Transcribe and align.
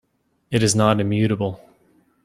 It 0.49 0.63
is 0.63 0.75
not 0.75 0.99
immutable. 0.99 1.59